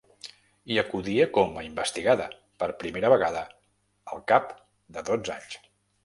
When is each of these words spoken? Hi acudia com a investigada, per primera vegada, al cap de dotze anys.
Hi 0.69 0.77
acudia 0.81 1.25
com 1.33 1.59
a 1.61 1.65
investigada, 1.67 2.25
per 2.63 2.69
primera 2.83 3.11
vegada, 3.13 3.43
al 4.15 4.23
cap 4.33 4.49
de 4.97 5.05
dotze 5.11 5.35
anys. 5.35 5.59